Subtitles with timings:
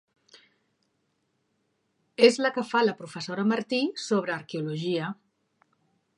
[2.29, 5.13] És la que fa la professora Martí, sobre arqueologia.